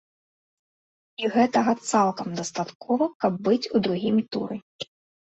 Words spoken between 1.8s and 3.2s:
цалкам дастаткова,